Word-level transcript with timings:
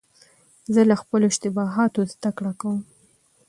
زه 0.73 0.81
له 0.89 0.95
خپلو 1.01 1.23
اشتباهاتو 1.31 2.01
زدهکړه 2.13 2.51
کوم. 2.61 2.79